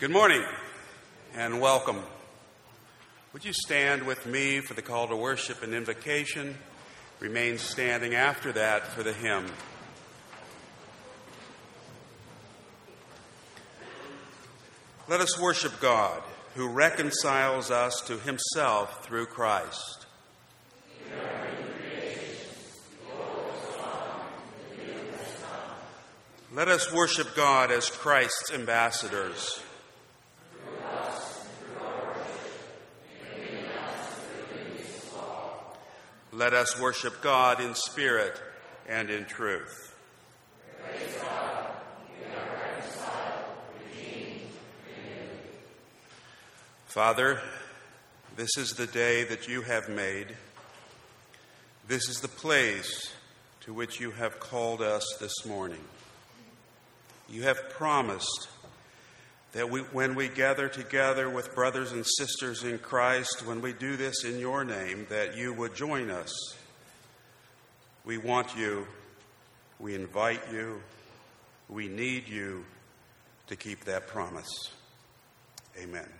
[0.00, 0.42] Good morning
[1.34, 2.02] and welcome.
[3.34, 6.56] Would you stand with me for the call to worship and invocation?
[7.18, 9.44] Remain standing after that for the hymn.
[15.06, 16.22] Let us worship God
[16.54, 20.06] who reconciles us to himself through Christ.
[26.54, 29.60] Let us worship God as Christ's ambassadors.
[36.32, 38.40] Let us worship God in spirit
[38.88, 39.96] and in truth.
[46.86, 47.40] Father,
[48.36, 50.28] this is the day that you have made.
[51.88, 53.12] This is the place
[53.62, 55.84] to which you have called us this morning.
[57.28, 58.48] You have promised
[59.52, 63.96] that we, when we gather together with brothers and sisters in Christ, when we do
[63.96, 66.32] this in your name, that you would join us.
[68.04, 68.86] We want you.
[69.78, 70.80] We invite you.
[71.68, 72.64] We need you
[73.48, 74.70] to keep that promise.
[75.80, 76.19] Amen.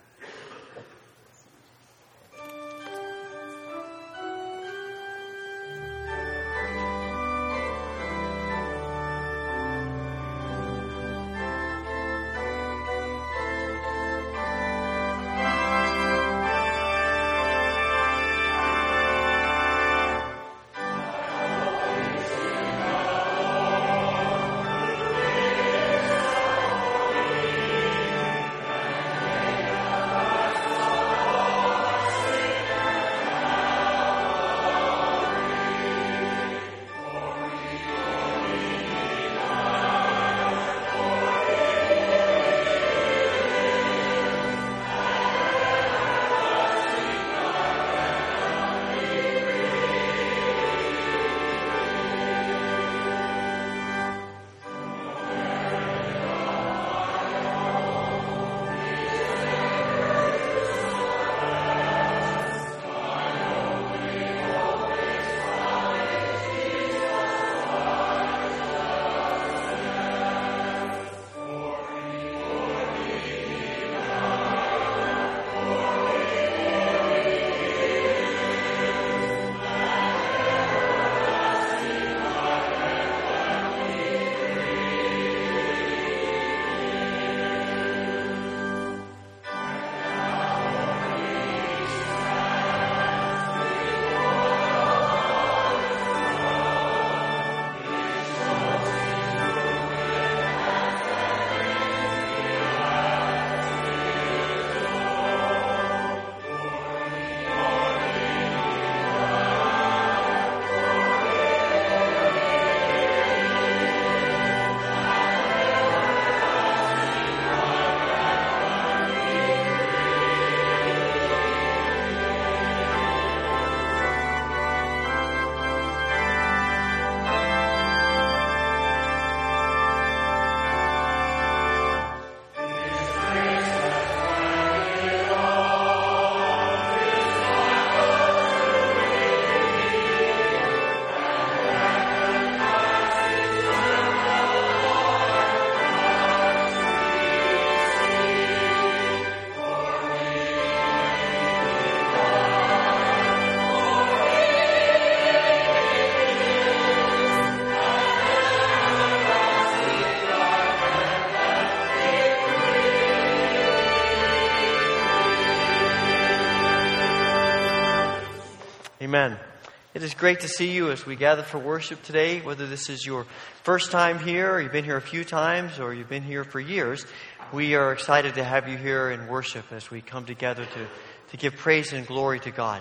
[170.01, 173.05] It is great to see you as we gather for worship today, whether this is
[173.05, 173.27] your
[173.65, 176.59] first time here, or you've been here a few times, or you've been here for
[176.59, 177.05] years.
[177.53, 180.87] We are excited to have you here in worship as we come together to,
[181.33, 182.81] to give praise and glory to God.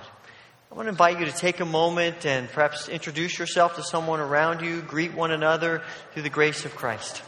[0.72, 4.22] I want to invite you to take a moment and perhaps introduce yourself to someone
[4.22, 5.82] around you, greet one another
[6.14, 7.22] through the grace of Christ.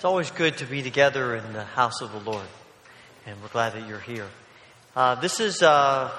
[0.00, 2.46] It's always good to be together in the house of the Lord,
[3.26, 4.28] and we're glad that you're here.
[4.96, 6.10] Uh, this is uh,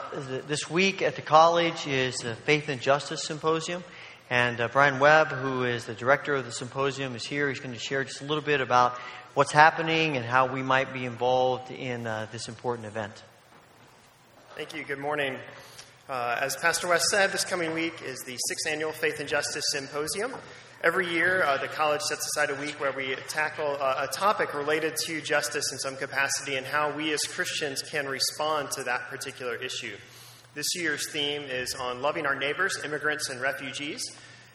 [0.47, 3.83] this week at the college is the Faith and Justice Symposium,
[4.29, 7.49] and uh, Brian Webb, who is the director of the symposium, is here.
[7.49, 8.99] He's going to share just a little bit about
[9.33, 13.23] what's happening and how we might be involved in uh, this important event.
[14.55, 14.83] Thank you.
[14.83, 15.37] Good morning.
[16.07, 19.65] Uh, as Pastor West said, this coming week is the sixth annual Faith and Justice
[19.71, 20.35] Symposium.
[20.83, 24.55] Every year, uh, the college sets aside a week where we tackle uh, a topic
[24.55, 29.01] related to justice in some capacity and how we as Christians can respond to that
[29.01, 29.95] particular issue.
[30.55, 34.01] This year's theme is on loving our neighbors, immigrants, and refugees.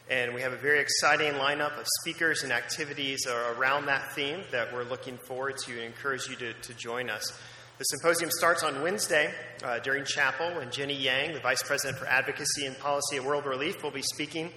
[0.09, 4.73] And we have a very exciting lineup of speakers and activities around that theme that
[4.73, 7.39] we're looking forward to and encourage you to, to join us.
[7.77, 12.05] The symposium starts on Wednesday uh, during chapel when Jenny Yang, the Vice President for
[12.05, 14.51] Advocacy and Policy at World Relief, will be speaking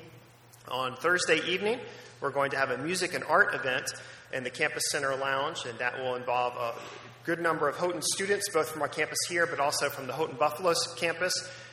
[0.71, 1.79] on Thursday evening,
[2.21, 3.87] we're going to have a music and art event
[4.33, 6.75] in the Campus Center Lounge, and that will involve a
[7.25, 10.37] good number of Houghton students, both from our campus here, but also from the Houghton
[10.37, 11.33] Buffalo campus,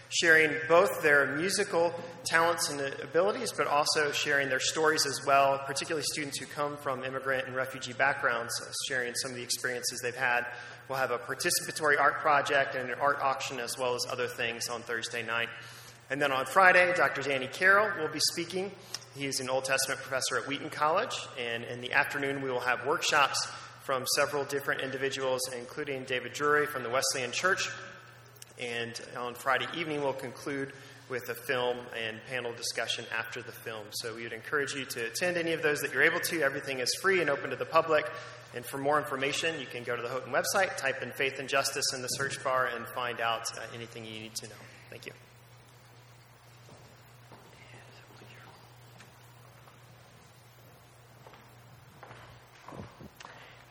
[0.09, 1.93] sharing both their musical
[2.25, 7.03] talents and abilities, but also sharing their stories as well, particularly students who come from
[7.03, 8.53] immigrant and refugee backgrounds,
[8.87, 10.45] sharing some of the experiences they've had.
[10.87, 14.69] We'll have a participatory art project and an art auction, as well as other things
[14.69, 15.49] on Thursday night.
[16.09, 17.21] And then on Friday, Dr.
[17.21, 18.71] Danny Carroll will be speaking.
[19.15, 21.15] He is an Old Testament professor at Wheaton College.
[21.37, 23.47] And in the afternoon, we will have workshops
[23.81, 27.69] from several different individuals, including David Drury from the Wesleyan Church.
[28.59, 30.73] And on Friday evening, we'll conclude
[31.09, 33.85] with a film and panel discussion after the film.
[33.91, 36.41] So we would encourage you to attend any of those that you're able to.
[36.41, 38.09] Everything is free and open to the public.
[38.55, 41.47] And for more information, you can go to the Houghton website, type in faith and
[41.47, 44.55] justice in the search bar, and find out uh, anything you need to know.
[44.89, 45.11] Thank you.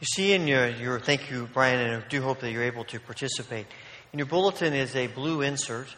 [0.06, 3.00] See in your, your, thank you, Brian, and I do hope that you're able to
[3.00, 3.66] participate.
[4.12, 5.88] In your bulletin is a blue insert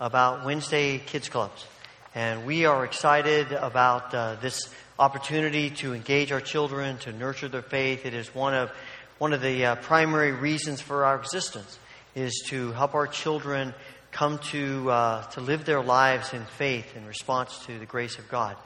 [0.00, 1.66] about Wednesday Kids Clubs.
[2.14, 7.62] And we are excited about uh, this opportunity to engage our children, to nurture their
[7.62, 8.06] faith.
[8.06, 8.70] It is one of,
[9.18, 11.78] one of the uh, primary reasons for our existence,
[12.14, 13.74] is to help our children
[14.12, 18.28] come to, uh, to live their lives in faith in response to the grace of
[18.28, 18.56] God.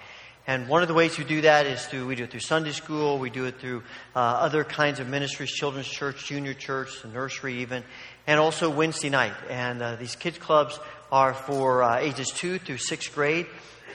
[0.50, 2.72] And one of the ways we do that is through, we do it through Sunday
[2.72, 3.84] school, we do it through
[4.16, 7.84] uh, other kinds of ministries, children's church, junior church, the nursery even,
[8.26, 9.34] and also Wednesday night.
[9.48, 10.80] And uh, these kids clubs
[11.12, 13.46] are for uh, ages two through sixth grade.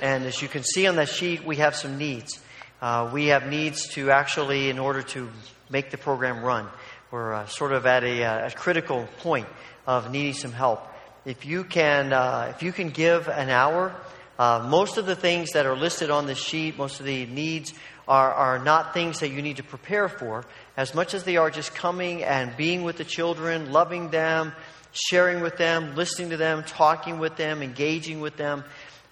[0.01, 2.39] And as you can see on that sheet, we have some needs.
[2.81, 5.29] Uh, we have needs to actually, in order to
[5.69, 6.69] make the program run,
[7.11, 9.47] we're uh, sort of at a, uh, a, critical point
[9.85, 10.87] of needing some help.
[11.25, 12.13] If you can,
[12.51, 13.93] if you can give an hour
[14.37, 17.73] uh, most of the things that are listed on the sheet, most of the needs,
[18.07, 20.45] are, are not things that you need to prepare for,
[20.77, 24.53] as much as they are just coming and being with the children, loving them,
[24.91, 28.63] sharing with them, listening to them, talking with them, engaging with them,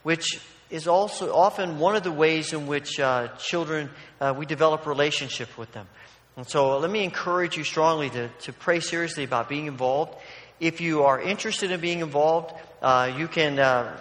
[0.03, 0.39] which
[0.69, 3.89] is also often one of the ways in which uh, children,
[4.19, 5.87] uh, we develop relationship with them.
[6.35, 10.15] And so let me encourage you strongly to, to pray seriously about being involved.
[10.59, 13.99] If you are interested in being involved, uh, you can uh,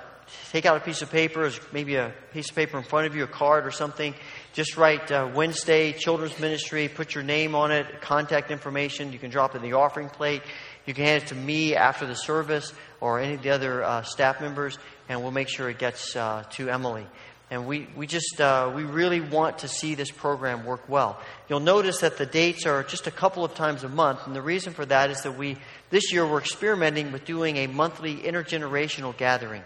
[0.53, 3.25] take out a piece of paper, maybe a piece of paper in front of you,
[3.25, 4.15] a card or something.
[4.53, 9.13] Just write uh, Wednesday Children's Ministry, put your name on it, contact information.
[9.13, 10.43] You can drop it in the offering plate.
[10.87, 14.03] You can hand it to me after the service or any of the other uh,
[14.03, 17.07] staff members, and we'll make sure it gets uh, to Emily.
[17.51, 21.21] And we, we just, uh, we really want to see this program work well.
[21.49, 24.43] You'll notice that the dates are just a couple of times a month, and the
[24.43, 25.59] reason for that is that we,
[25.91, 29.63] this year, we're experimenting with doing a monthly intergenerational gathering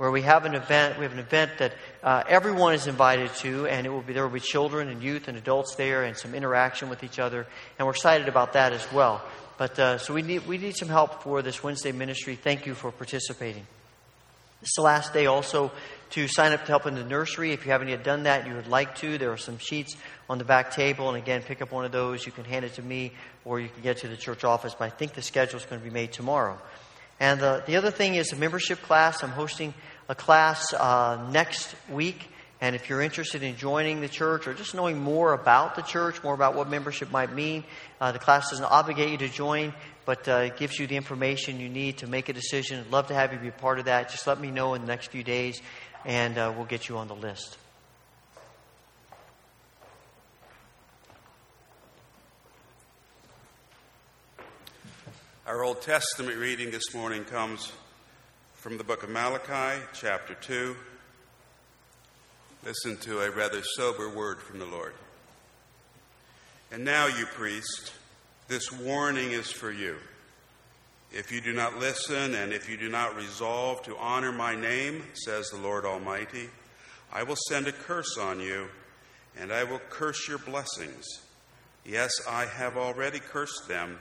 [0.00, 0.96] where we have an event.
[0.96, 4.22] We have an event that uh, everyone is invited to, and it will be there
[4.22, 7.46] will be children and youth and adults there, and some interaction with each other.
[7.78, 9.20] And we're excited about that as well.
[9.58, 12.34] But uh, so we need we need some help for this Wednesday ministry.
[12.34, 13.66] Thank you for participating.
[14.62, 15.70] It's the last day also
[16.12, 17.52] to sign up to help in the nursery.
[17.52, 19.18] If you haven't yet done that, you would like to.
[19.18, 19.96] There are some sheets
[20.30, 22.24] on the back table, and again, pick up one of those.
[22.24, 23.12] You can hand it to me,
[23.44, 24.74] or you can get to the church office.
[24.74, 26.56] But I think the schedule is going to be made tomorrow.
[27.20, 29.22] And the, the other thing is a membership class.
[29.22, 29.74] I'm hosting
[30.08, 32.28] a class uh, next week.
[32.62, 36.22] And if you're interested in joining the church or just knowing more about the church,
[36.22, 37.64] more about what membership might mean,
[38.00, 39.72] uh, the class doesn't obligate you to join,
[40.04, 42.80] but uh, it gives you the information you need to make a decision.
[42.80, 44.10] I'd love to have you be a part of that.
[44.10, 45.62] Just let me know in the next few days,
[46.04, 47.56] and uh, we'll get you on the list.
[55.50, 57.72] Our Old Testament reading this morning comes
[58.54, 60.76] from the book of Malachi, chapter 2.
[62.64, 64.94] Listen to a rather sober word from the Lord.
[66.70, 67.92] And now, you priest,
[68.46, 69.96] this warning is for you.
[71.12, 75.02] If you do not listen and if you do not resolve to honor my name,
[75.14, 76.48] says the Lord Almighty,
[77.12, 78.68] I will send a curse on you,
[79.36, 81.06] and I will curse your blessings.
[81.84, 83.98] Yes, I have already cursed them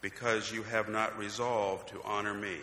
[0.00, 2.56] because you have not resolved to honor me.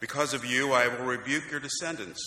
[0.00, 2.20] Because of you, I will rebuke your descendants.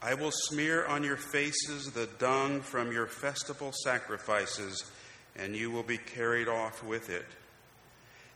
[0.00, 4.84] I will smear on your faces the dung from your festival sacrifices,
[5.36, 7.26] and you will be carried off with it.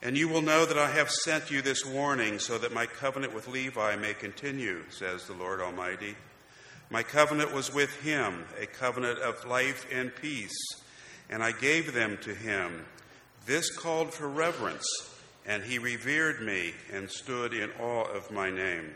[0.02, 3.32] And you will know that I have sent you this warning so that my covenant
[3.34, 6.16] with Levi may continue, says the Lord Almighty.
[6.90, 10.58] My covenant was with him, a covenant of life and peace,
[11.30, 12.84] and I gave them to him.
[13.44, 14.86] This called for reverence,
[15.44, 18.94] and he revered me and stood in awe of my name.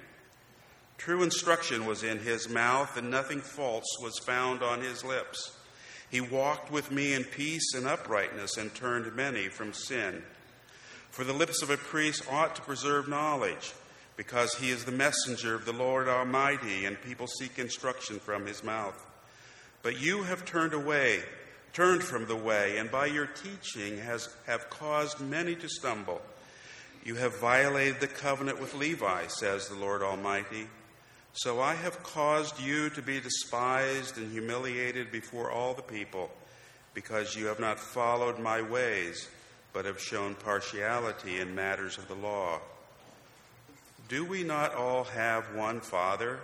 [0.99, 5.57] True instruction was in his mouth, and nothing false was found on his lips.
[6.11, 10.23] He walked with me in peace and uprightness and turned many from sin.
[11.11, 13.73] For the lips of a priest ought to preserve knowledge,
[14.17, 18.63] because he is the messenger of the Lord Almighty, and people seek instruction from his
[18.63, 19.05] mouth.
[19.83, 21.23] But you have turned away,
[21.77, 26.23] turned from the way, and by your teaching has, have caused many to stumble.
[27.05, 30.69] You have violated the covenant with Levi, says the Lord Almighty.
[31.35, 36.31] So I have caused you to be despised and humiliated before all the people,
[36.95, 39.29] because you have not followed my ways
[39.75, 42.59] but have shown partiality in matters of the law.
[44.09, 46.39] Do we not all have one Father?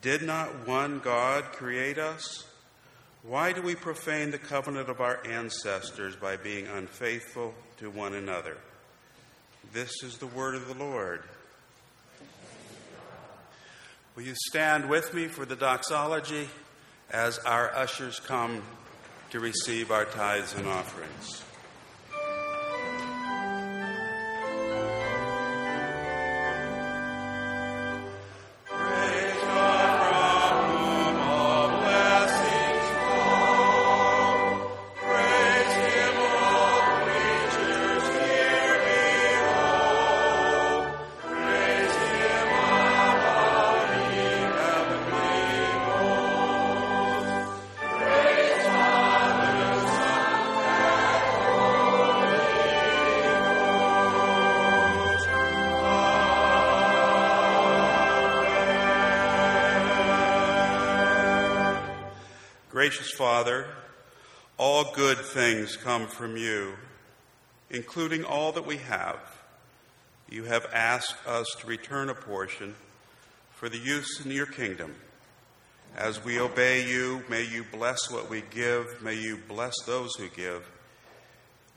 [0.00, 2.49] Did not one God create us?
[3.22, 8.56] Why do we profane the covenant of our ancestors by being unfaithful to one another?
[9.72, 11.22] This is the word of the Lord.
[14.16, 16.48] Will you stand with me for the doxology
[17.10, 18.62] as our ushers come
[19.30, 21.42] to receive our tithes and offerings?
[62.80, 63.66] Gracious Father,
[64.56, 66.72] all good things come from you,
[67.68, 69.20] including all that we have.
[70.30, 72.74] You have asked us to return a portion
[73.52, 74.94] for the use in your kingdom.
[75.94, 79.02] As we obey you, may you bless what we give.
[79.02, 80.66] May you bless those who give.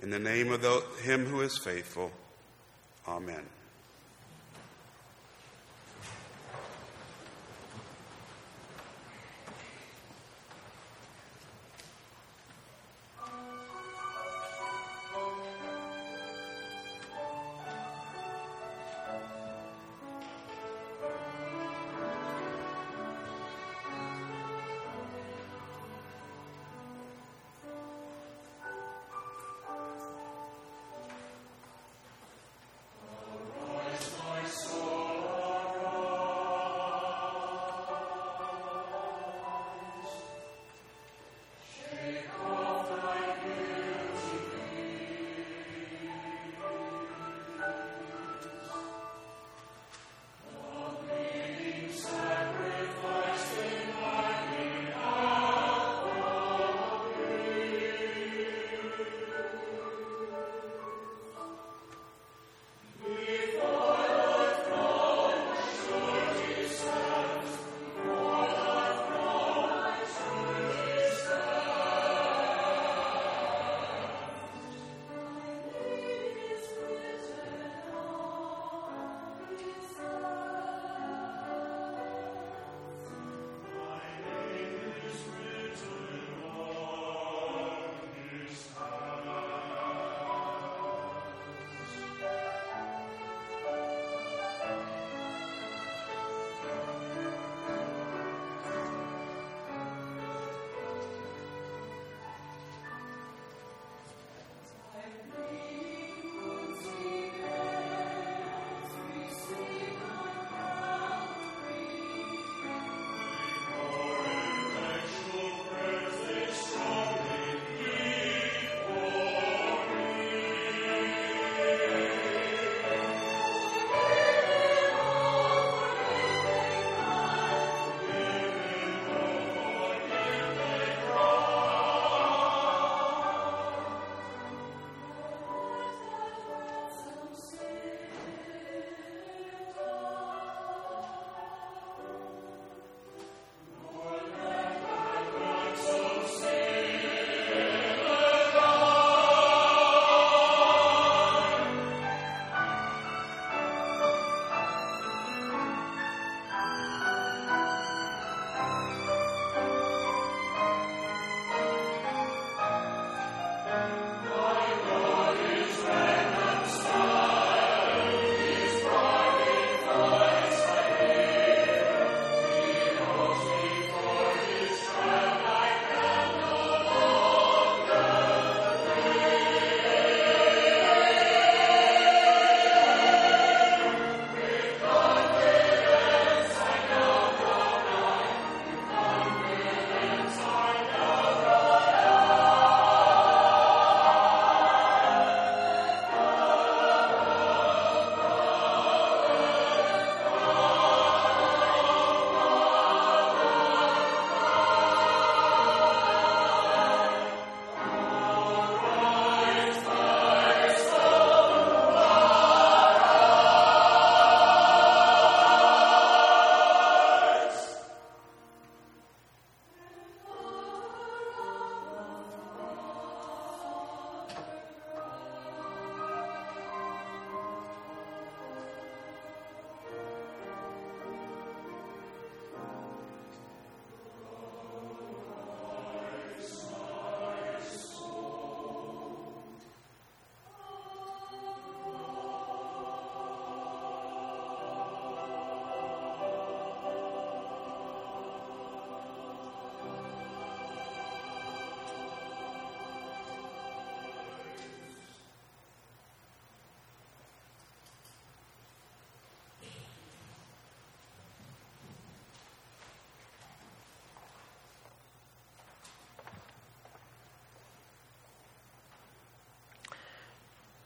[0.02, 2.14] In the name of the, him who is faithful,
[3.06, 3.44] amen.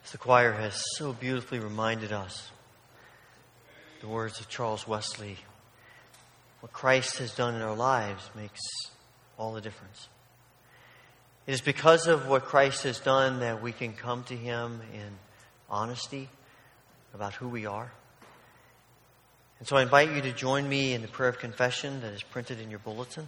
[0.07, 2.49] As the choir has so beautifully reminded us,
[3.99, 5.35] the words of Charles Wesley
[6.61, 8.61] what Christ has done in our lives makes
[9.37, 10.07] all the difference.
[11.45, 15.09] It is because of what Christ has done that we can come to Him in
[15.69, 16.29] honesty
[17.13, 17.91] about who we are.
[19.59, 22.23] And so I invite you to join me in the prayer of confession that is
[22.23, 23.27] printed in your bulletin.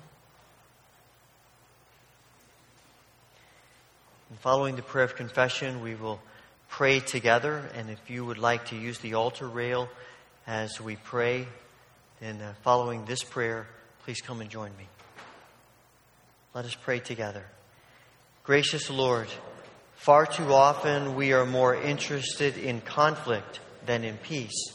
[4.30, 6.22] And following the prayer of confession, we will
[6.70, 7.70] pray together.
[7.76, 9.90] And if you would like to use the altar rail
[10.48, 11.48] as we pray,
[12.22, 13.68] then uh, following this prayer,
[14.04, 14.88] please come and join me.
[16.54, 17.44] Let us pray together.
[18.44, 19.28] Gracious Lord,
[19.96, 24.74] far too often we are more interested in conflict than in peace.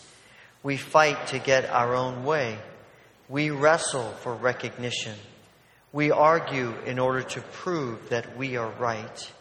[0.63, 2.59] We fight to get our own way.
[3.29, 5.15] We wrestle for recognition.
[5.93, 9.33] We argue in order to prove that we are right.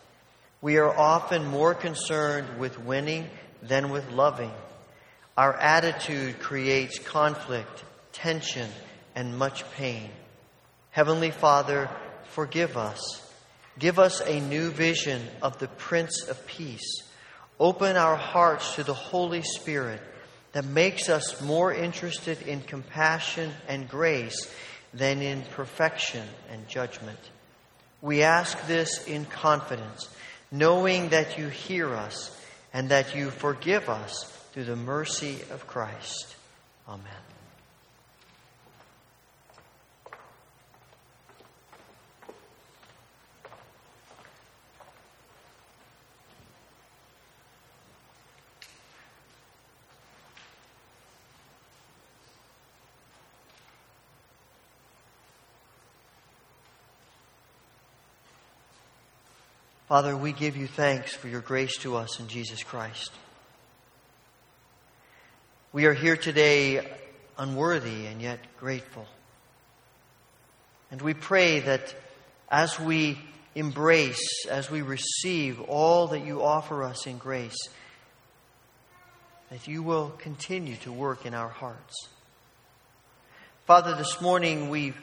[0.63, 3.29] We are often more concerned with winning
[3.61, 4.53] than with loving.
[5.35, 8.69] Our attitude creates conflict, tension,
[9.13, 10.09] and much pain.
[10.91, 11.89] Heavenly Father,
[12.29, 13.29] forgive us.
[13.77, 17.03] Give us a new vision of the Prince of Peace.
[17.59, 19.99] Open our hearts to the Holy Spirit
[20.53, 24.49] that makes us more interested in compassion and grace
[24.93, 27.19] than in perfection and judgment.
[28.01, 30.07] We ask this in confidence
[30.53, 32.39] knowing that you hear us
[32.73, 36.35] and that you forgive us through the mercy of Christ.
[36.87, 37.22] Amen.
[59.89, 63.11] Father, we give you thanks for your grace to us in Jesus Christ.
[65.73, 66.87] We are here today
[67.37, 69.05] unworthy and yet grateful.
[70.89, 71.93] And we pray that
[72.49, 73.19] as we
[73.55, 77.67] embrace, as we receive all that you offer us in grace,
[79.49, 82.07] that you will continue to work in our hearts.
[83.65, 84.93] Father, this morning we,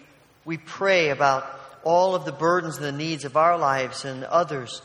[0.47, 4.83] we pray about all of the burdens and the needs of our lives and others,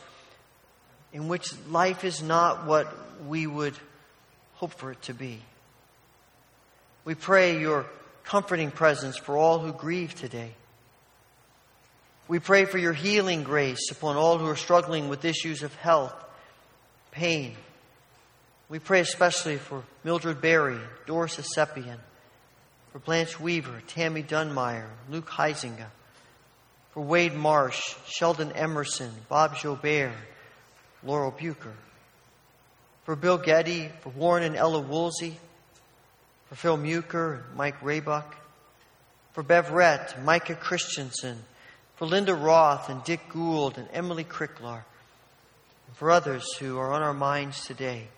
[1.12, 2.92] in which life is not what
[3.26, 3.74] we would
[4.54, 5.40] hope for it to be.
[7.04, 7.86] We pray your
[8.24, 10.52] comforting presence for all who grieve today.
[12.28, 16.14] We pray for your healing grace upon all who are struggling with issues of health,
[17.12, 17.54] pain.
[18.68, 21.98] We pray especially for Mildred Berry, Doris Esepian,
[22.90, 25.86] for Blanche Weaver, Tammy Dunmeyer, Luke Heisinger,
[26.96, 30.14] for Wade Marsh, Sheldon Emerson, Bob Jobert,
[31.04, 31.74] Laurel Bucher.
[33.04, 35.36] For Bill Getty, for Warren and Ella Woolsey,
[36.48, 38.24] for Phil and Mike Raybuck,
[39.34, 41.36] for Bev Rett, Micah Christensen,
[41.96, 44.82] for Linda Roth and Dick Gould and Emily Cricklar,
[45.88, 48.08] and for others who are on our minds today,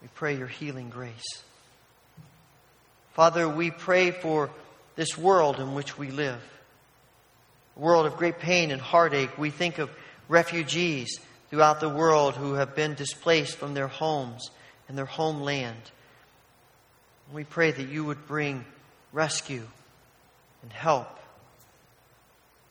[0.00, 1.42] we pray your healing grace.
[3.14, 4.50] Father, we pray for
[4.94, 6.40] this world in which we live
[7.76, 9.36] a world of great pain and heartache.
[9.38, 9.90] We think of
[10.28, 14.50] refugees throughout the world who have been displaced from their homes
[14.88, 15.90] and their homeland.
[17.32, 18.64] We pray that you would bring
[19.12, 19.66] rescue
[20.62, 21.18] and help.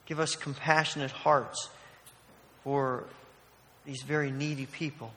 [0.06, 1.68] Give us compassionate hearts
[2.64, 3.04] for
[3.84, 5.12] these very needy people.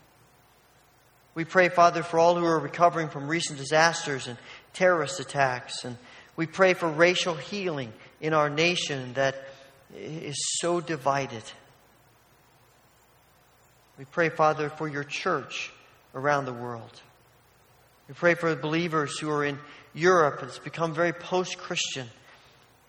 [1.34, 4.38] We pray, Father, for all who are recovering from recent disasters and
[4.74, 5.84] terrorist attacks.
[5.84, 5.98] And
[6.36, 9.36] we pray for racial healing in our nation that
[9.96, 11.44] is so divided.
[13.98, 15.72] We pray, Father, for your church
[16.14, 17.02] around the world.
[18.08, 19.58] We pray for believers who are in
[19.94, 22.08] Europe and it's become very post Christian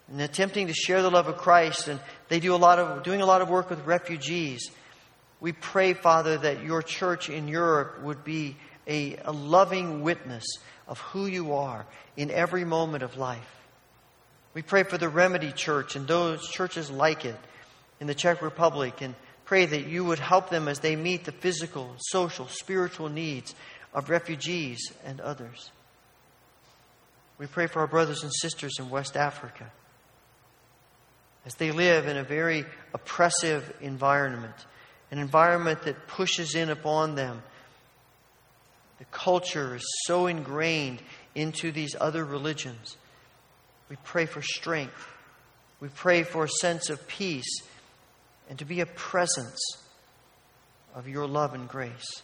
[0.08, 3.22] and attempting to share the love of Christ, and they do a lot of doing
[3.22, 4.70] a lot of work with refugees.
[5.40, 10.44] We pray, Father, that your church in Europe would be a, a loving witness
[10.86, 13.65] of who you are in every moment of life.
[14.56, 17.36] We pray for the Remedy Church and those churches like it
[18.00, 19.14] in the Czech Republic and
[19.44, 23.54] pray that you would help them as they meet the physical, social, spiritual needs
[23.92, 25.70] of refugees and others.
[27.36, 29.70] We pray for our brothers and sisters in West Africa
[31.44, 32.64] as they live in a very
[32.94, 34.56] oppressive environment,
[35.10, 37.42] an environment that pushes in upon them.
[39.00, 41.02] The culture is so ingrained
[41.34, 42.96] into these other religions
[43.88, 45.08] we pray for strength.
[45.80, 47.60] We pray for a sense of peace
[48.48, 49.60] and to be a presence
[50.94, 52.22] of your love and grace.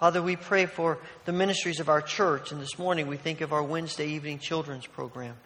[0.00, 3.52] Father, we pray for the ministries of our church, and this morning we think of
[3.52, 5.36] our Wednesday evening children's program.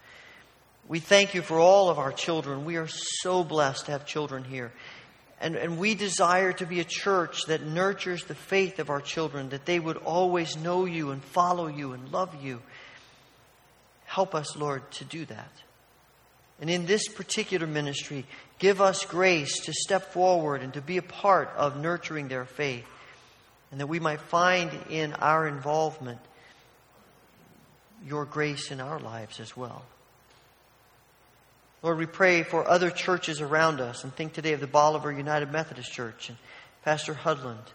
[0.86, 2.64] We thank you for all of our children.
[2.64, 4.72] We are so blessed to have children here.
[5.40, 9.48] And, and we desire to be a church that nurtures the faith of our children,
[9.48, 12.62] that they would always know you and follow you and love you.
[14.14, 15.50] Help us, Lord, to do that.
[16.60, 18.24] And in this particular ministry,
[18.60, 22.86] give us grace to step forward and to be a part of nurturing their faith
[23.72, 26.20] and that we might find in our involvement
[28.06, 29.82] your grace in our lives as well.
[31.82, 35.50] Lord, we pray for other churches around us and think today of the Bolivar United
[35.50, 36.38] Methodist Church and
[36.84, 37.66] Pastor Hudland.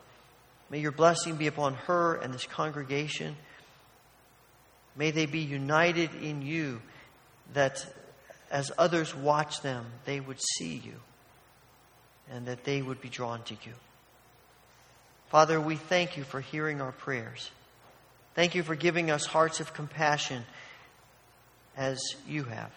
[0.70, 3.36] May your blessing be upon her and this congregation.
[5.00, 6.82] May they be united in you,
[7.54, 7.86] that
[8.52, 10.96] as others watch them, they would see you
[12.30, 13.72] and that they would be drawn to you.
[15.30, 17.50] Father, we thank you for hearing our prayers.
[18.36, 20.44] Thank you for giving us hearts of compassion
[21.78, 22.72] as you have.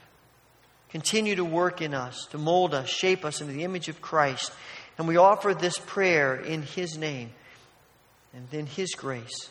[0.91, 4.53] Continue to work in us, to mold us, shape us into the image of Christ.
[4.97, 7.33] And we offer this prayer in His name
[8.33, 9.51] and in His grace.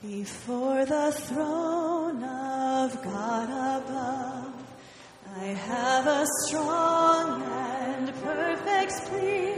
[0.00, 4.54] Before the throne of God above,
[5.36, 9.54] I have a strong and perfect plea,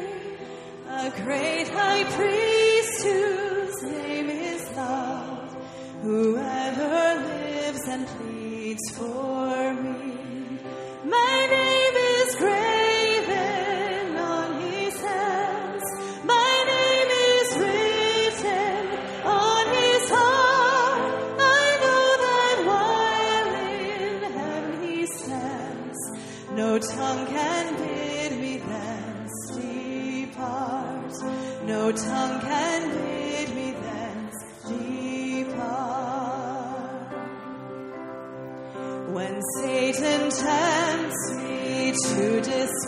[0.88, 5.56] a great high priest whose name is love,
[6.00, 9.69] whoever lives and pleads for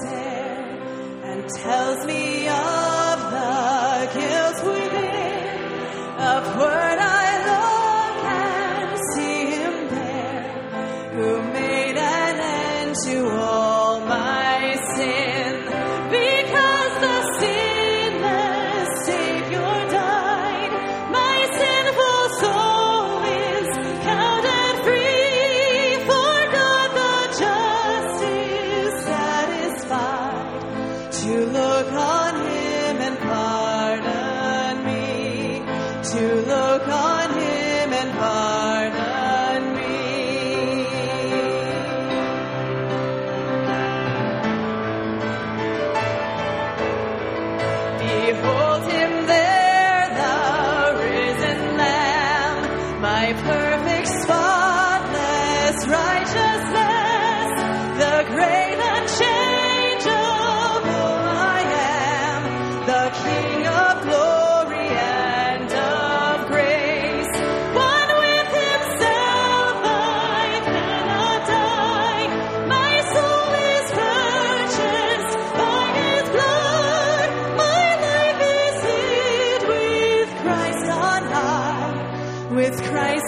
[0.08, 2.31] and tells me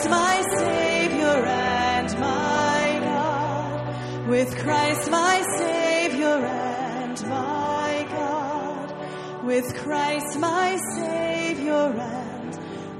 [0.04, 4.28] Christ my Savior and my God.
[4.28, 9.44] With Christ my Savior and my God.
[9.44, 12.58] With Christ my Savior and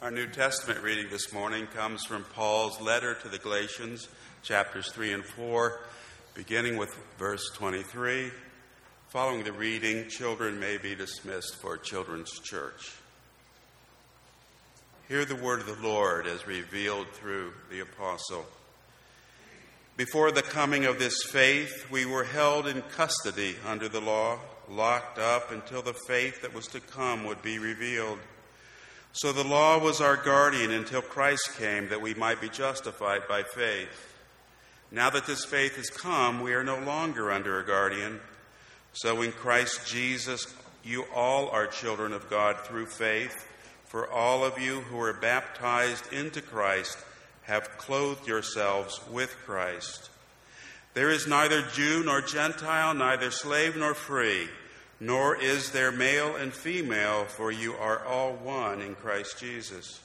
[0.00, 4.06] Our New Testament reading this morning comes from Paul's letter to the Galatians,
[4.44, 5.80] chapters 3 and 4,
[6.34, 8.32] beginning with verse 23.
[9.10, 12.92] Following the reading, children may be dismissed for children's church.
[15.08, 18.44] Hear the word of the Lord as revealed through the apostle.
[19.96, 25.20] Before the coming of this faith, we were held in custody under the law, locked
[25.20, 28.18] up until the faith that was to come would be revealed.
[29.12, 33.44] So the law was our guardian until Christ came that we might be justified by
[33.44, 34.13] faith.
[34.90, 38.20] Now that this faith has come, we are no longer under a guardian.
[38.92, 43.48] So in Christ Jesus, you all are children of God through faith.
[43.86, 46.98] For all of you who are baptized into Christ
[47.42, 50.10] have clothed yourselves with Christ.
[50.94, 54.48] There is neither Jew nor Gentile, neither slave nor free,
[55.00, 60.00] nor is there male and female, for you are all one in Christ Jesus.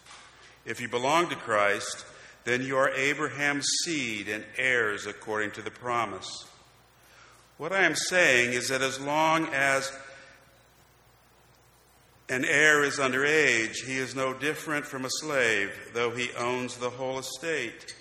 [0.65, 2.05] If you belong to Christ,
[2.49, 6.47] then you are Abraham's seed and heirs according to the promise.
[7.57, 9.91] What I am saying is that as long as
[12.27, 16.77] an heir is under age, he is no different from a slave, though he owns
[16.77, 17.95] the whole estate.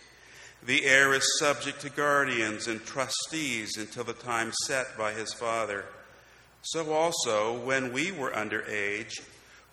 [0.65, 5.85] The heir is subject to guardians and trustees until the time set by his father.
[6.63, 9.21] So also, when we were under age,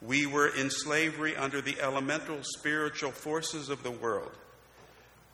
[0.02, 4.32] we were in slavery under the elemental spiritual forces of the world.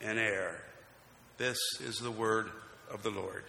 [0.00, 0.60] an heir.
[1.36, 2.50] This is the word
[2.90, 3.44] of the Lord.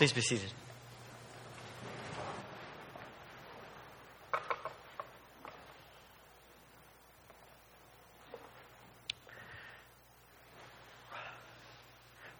[0.00, 0.48] Please be seated.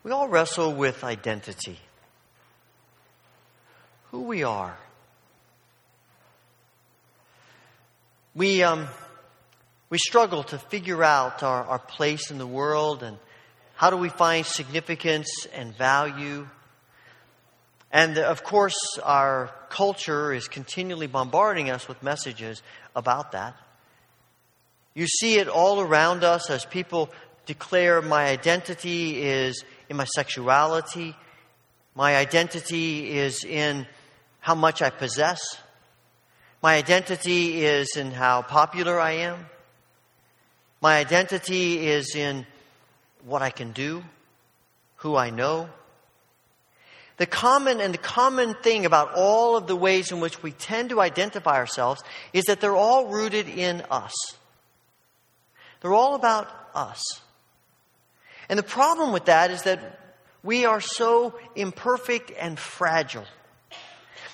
[0.03, 1.79] We all wrestle with identity
[4.11, 4.79] who we are.
[8.35, 8.89] We, um,
[9.91, 13.19] we struggle to figure out our, our place in the world and
[13.75, 16.49] how do we find significance and value.
[17.91, 22.63] And uh, of course, our culture is continually bombarding us with messages
[22.95, 23.57] about that.
[24.95, 27.11] You see it all around us as people
[27.47, 31.17] declare my identity is in my sexuality,
[31.95, 33.87] my identity is in
[34.39, 35.41] how much I possess.
[36.63, 39.47] My identity is in how popular I am.
[40.81, 42.47] My identity is in
[43.25, 44.03] what I can do,
[44.97, 45.69] who I know.
[47.21, 50.89] The common and the common thing about all of the ways in which we tend
[50.89, 52.03] to identify ourselves
[52.33, 54.15] is that they're all rooted in us.
[55.83, 57.03] They're all about us.
[58.49, 60.01] And the problem with that is that
[60.43, 63.27] we are so imperfect and fragile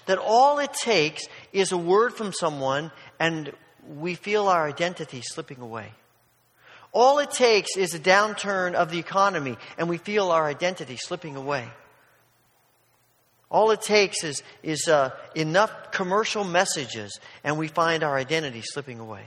[0.06, 3.52] that all it takes is a word from someone and
[3.96, 5.90] we feel our identity slipping away.
[6.92, 11.34] All it takes is a downturn of the economy and we feel our identity slipping
[11.34, 11.68] away.
[13.50, 18.98] All it takes is, is uh, enough commercial messages and we find our identity slipping
[18.98, 19.24] away.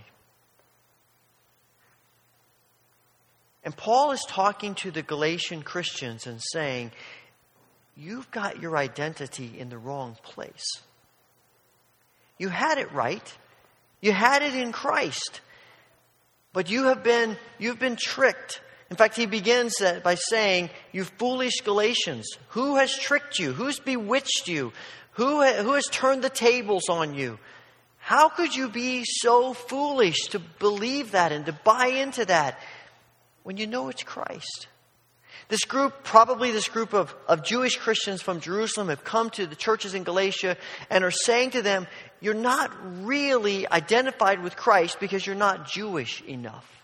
[3.63, 6.91] And Paul is talking to the Galatian Christians and saying,
[7.95, 10.65] You've got your identity in the wrong place.
[12.38, 13.38] You had it right.
[13.99, 15.41] You had it in Christ.
[16.53, 18.61] But you have been, you've been tricked.
[18.90, 23.54] In fact, he begins by saying, You foolish Galatians, who has tricked you?
[23.54, 24.74] Who's bewitched you?
[25.14, 27.40] Who, who has turned the tables on you?
[27.98, 32.60] How could you be so foolish to believe that and to buy into that
[33.44, 34.68] when you know it's Christ?
[35.50, 39.56] This group, probably this group of, of Jewish Christians from Jerusalem, have come to the
[39.56, 40.58] churches in Galatia
[40.90, 41.88] and are saying to them,
[42.22, 42.72] You're not
[43.04, 46.79] really identified with Christ because you're not Jewish enough.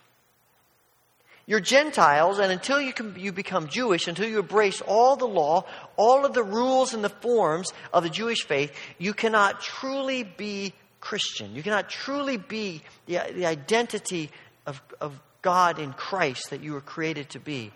[1.48, 5.66] You're Gentiles, and until you, can, you become Jewish, until you embrace all the law,
[5.96, 10.74] all of the rules and the forms of the Jewish faith, you cannot truly be
[11.00, 11.54] Christian.
[11.54, 14.32] You cannot truly be the, the identity
[14.66, 17.72] of, of God in Christ that you were created to be.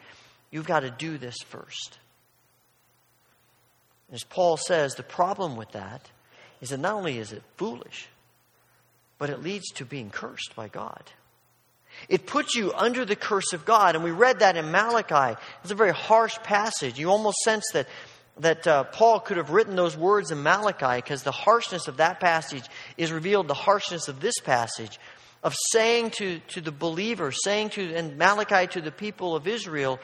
[0.50, 2.00] You've got to do this first.
[4.12, 6.10] As Paul says, the problem with that
[6.60, 8.08] is that not only is it foolish,
[9.20, 11.04] but it leads to being cursed by God.
[12.08, 13.96] It puts you under the curse of God.
[13.96, 15.40] And we read that in Malachi.
[15.64, 16.98] It's a very harsh passage.
[16.98, 17.88] You almost sense that,
[18.40, 22.20] that uh, Paul could have written those words in Malachi because the harshness of that
[22.20, 22.66] passage
[22.98, 25.00] is revealed the harshness of this passage
[25.44, 30.00] of saying to, to the believer, saying to, and Malachi to the people of Israel,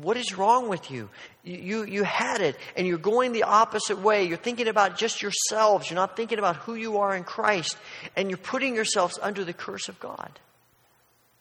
[0.00, 1.10] what is wrong with you?
[1.42, 1.84] you?
[1.84, 4.24] You had it, and you're going the opposite way.
[4.24, 5.90] You're thinking about just yourselves.
[5.90, 7.76] You're not thinking about who you are in Christ,
[8.14, 10.30] and you're putting yourselves under the curse of God.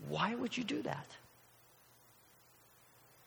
[0.07, 1.07] Why would you do that?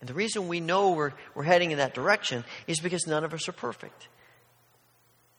[0.00, 3.34] And the reason we know we're, we're heading in that direction is because none of
[3.34, 4.08] us are perfect.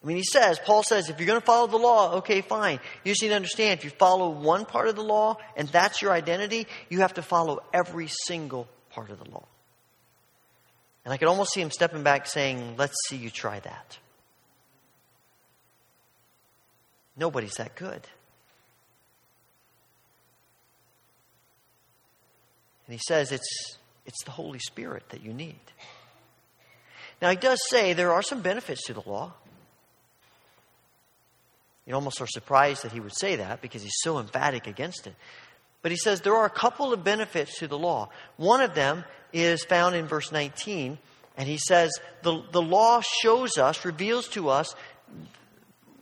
[0.03, 2.80] I mean, he says, Paul says, if you're going to follow the law, okay, fine.
[3.03, 6.01] You just need to understand if you follow one part of the law and that's
[6.01, 9.45] your identity, you have to follow every single part of the law.
[11.03, 13.97] And I could almost see him stepping back saying, Let's see you try that.
[17.17, 18.01] Nobody's that good.
[22.89, 23.77] And he says it's,
[24.07, 25.59] it's the Holy Spirit that you need.
[27.21, 29.31] Now, he does say there are some benefits to the law.
[31.85, 35.13] You almost are surprised that he would say that because he's so emphatic against it.
[35.83, 38.09] But he says there are a couple of benefits to the law.
[38.37, 40.97] One of them is found in verse 19,
[41.37, 41.91] and he says
[42.23, 44.73] the, the law shows us, reveals to us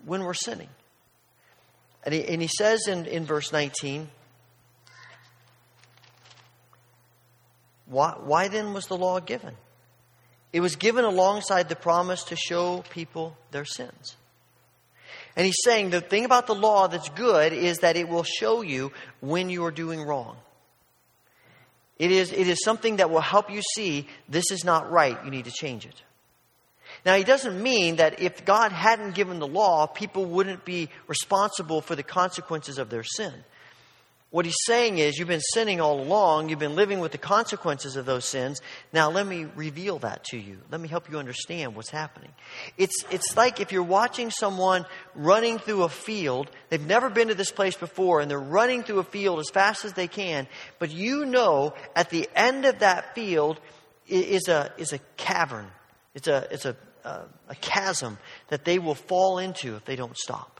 [0.05, 0.69] when we're sinning.
[2.05, 4.07] And he, and he says in, in verse 19,
[7.89, 9.55] why, why then was the law given?
[10.53, 14.15] It was given alongside the promise to show people their sins.
[15.35, 18.61] And he's saying the thing about the law that's good is that it will show
[18.61, 20.37] you when you are doing wrong.
[21.99, 25.31] It is, it is something that will help you see this is not right, you
[25.31, 26.01] need to change it.
[27.05, 31.81] Now, he doesn't mean that if God hadn't given the law, people wouldn't be responsible
[31.81, 33.33] for the consequences of their sin.
[34.29, 36.49] What he's saying is, you've been sinning all along.
[36.49, 38.59] You've been living with the consequences of those sins.
[38.91, 40.57] Now, let me reveal that to you.
[40.69, 42.31] Let me help you understand what's happening.
[42.77, 46.51] It's, it's like if you're watching someone running through a field.
[46.67, 49.85] They've never been to this place before, and they're running through a field as fast
[49.85, 50.47] as they can.
[50.77, 53.61] But you know, at the end of that field
[54.07, 55.67] is a, is a cavern.
[56.13, 56.75] It's a, it's a,
[57.05, 58.17] a, a chasm
[58.49, 60.56] that they will fall into if they don't stop.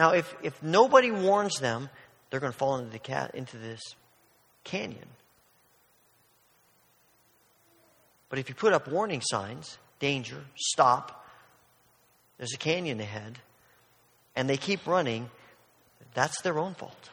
[0.00, 1.90] Now, if, if nobody warns them,
[2.30, 3.82] they're going to fall into, the cat, into this
[4.64, 5.04] canyon.
[8.30, 11.22] But if you put up warning signs, danger, stop,
[12.38, 13.40] there's a canyon ahead,
[14.34, 15.28] and they keep running,
[16.14, 17.10] that's their own fault.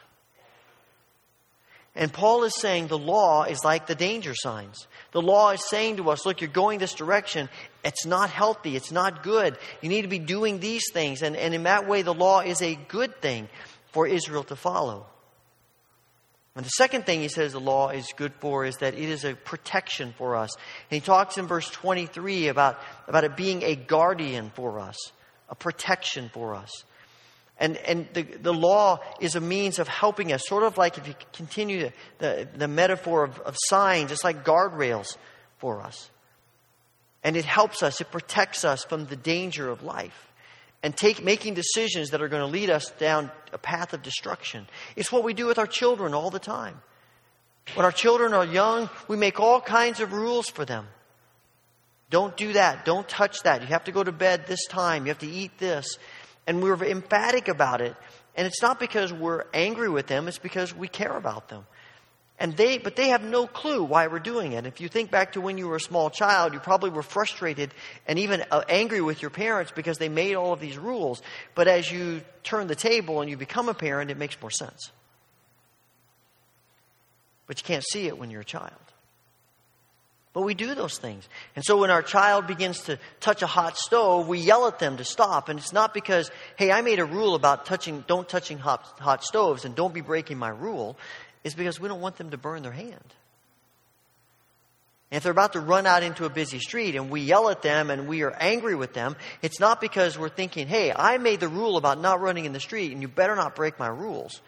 [1.98, 4.86] And Paul is saying the law is like the danger signs.
[5.10, 7.48] The law is saying to us, look, you're going this direction.
[7.84, 8.76] It's not healthy.
[8.76, 9.58] It's not good.
[9.82, 11.22] You need to be doing these things.
[11.22, 13.48] And, and in that way, the law is a good thing
[13.90, 15.06] for Israel to follow.
[16.54, 19.24] And the second thing he says the law is good for is that it is
[19.24, 20.50] a protection for us.
[20.56, 22.78] And he talks in verse 23 about,
[23.08, 24.96] about it being a guardian for us,
[25.48, 26.84] a protection for us.
[27.60, 31.08] And, and the, the law is a means of helping us, sort of like if
[31.08, 35.16] you continue the, the, metaphor of, of signs, it's like guardrails
[35.58, 36.10] for us.
[37.24, 40.28] And it helps us, it protects us from the danger of life
[40.84, 44.68] and take, making decisions that are going to lead us down a path of destruction.
[44.94, 46.80] It's what we do with our children all the time.
[47.74, 50.86] When our children are young, we make all kinds of rules for them.
[52.10, 52.84] Don't do that.
[52.84, 53.60] Don't touch that.
[53.60, 55.04] You have to go to bed this time.
[55.04, 55.98] You have to eat this.
[56.48, 57.94] And we're emphatic about it.
[58.34, 61.66] And it's not because we're angry with them, it's because we care about them.
[62.40, 64.64] And they, but they have no clue why we're doing it.
[64.64, 67.74] If you think back to when you were a small child, you probably were frustrated
[68.06, 71.20] and even uh, angry with your parents because they made all of these rules.
[71.56, 74.92] But as you turn the table and you become a parent, it makes more sense.
[77.48, 78.87] But you can't see it when you're a child.
[80.32, 81.28] But we do those things.
[81.56, 84.98] And so when our child begins to touch a hot stove, we yell at them
[84.98, 85.48] to stop.
[85.48, 89.24] And it's not because, hey, I made a rule about touching, don't touching hot, hot
[89.24, 90.96] stoves and don't be breaking my rule.
[91.44, 93.14] It's because we don't want them to burn their hand.
[95.10, 97.62] And if they're about to run out into a busy street and we yell at
[97.62, 101.40] them and we are angry with them, it's not because we're thinking, hey, I made
[101.40, 104.42] the rule about not running in the street and you better not break my rules.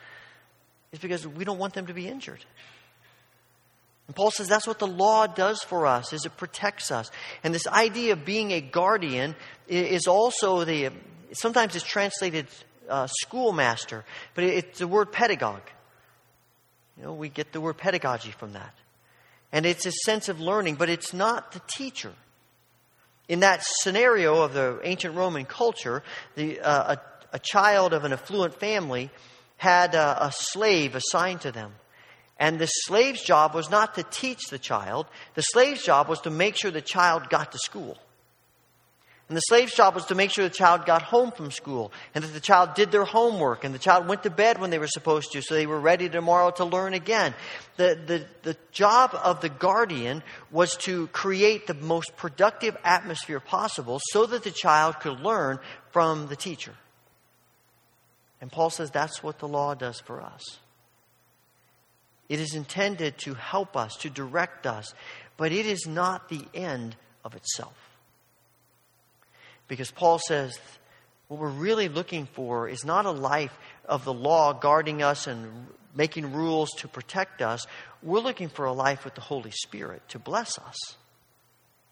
[0.92, 2.44] It's because we don't want them to be injured.
[4.10, 7.12] And Paul says that's what the law does for us, is it protects us.
[7.44, 9.36] And this idea of being a guardian
[9.68, 10.90] is also the,
[11.32, 12.48] sometimes it's translated
[12.88, 14.04] uh, schoolmaster,
[14.34, 15.62] but it's the word pedagogue.
[16.98, 18.74] You know, we get the word pedagogy from that.
[19.52, 22.12] And it's a sense of learning, but it's not the teacher.
[23.28, 26.02] In that scenario of the ancient Roman culture,
[26.34, 29.08] the, uh, a, a, child of an affluent family
[29.56, 31.74] had a, a slave assigned to them.
[32.40, 36.30] And the slave's job was not to teach the child, the slave's job was to
[36.30, 37.98] make sure the child got to school.
[39.28, 42.24] And the slave's job was to make sure the child got home from school and
[42.24, 44.88] that the child did their homework and the child went to bed when they were
[44.88, 47.32] supposed to so they were ready tomorrow to learn again.
[47.76, 54.00] The, the, the job of the guardian was to create the most productive atmosphere possible
[54.10, 55.60] so that the child could learn
[55.92, 56.74] from the teacher.
[58.40, 60.42] And Paul says that's what the law does for us.
[62.30, 64.94] It is intended to help us, to direct us,
[65.36, 67.74] but it is not the end of itself.
[69.66, 70.56] Because Paul says
[71.26, 75.66] what we're really looking for is not a life of the law guarding us and
[75.92, 77.66] making rules to protect us.
[78.00, 80.76] We're looking for a life with the Holy Spirit to bless us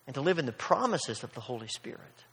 [0.07, 2.25] and to live in the promises of the Holy Spirit.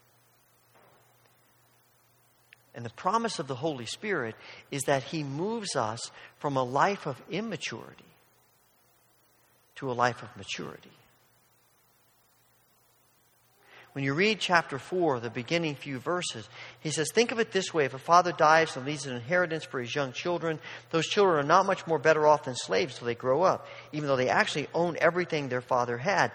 [2.76, 4.36] And the promise of the Holy Spirit
[4.70, 8.04] is that He moves us from a life of immaturity
[9.76, 10.92] to a life of maturity.
[13.96, 16.50] When you read chapter 4, the beginning few verses,
[16.82, 19.64] he says, Think of it this way if a father dies and leaves an inheritance
[19.64, 20.60] for his young children,
[20.92, 24.10] those children are not much more better off than slaves till they grow up, even
[24.10, 26.34] though they actually own everything their father had.